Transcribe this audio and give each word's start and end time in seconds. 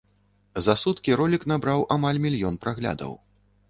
За 0.67 0.75
суткі 0.85 1.19
ролік 1.23 1.47
набраў 1.53 1.87
амаль 1.99 2.23
мільён 2.27 2.61
праглядаў. 2.67 3.19